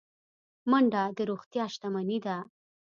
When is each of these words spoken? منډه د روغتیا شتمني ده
منډه 0.69 1.03
د 1.17 1.19
روغتیا 1.29 1.65
شتمني 1.73 2.19
ده 2.25 2.37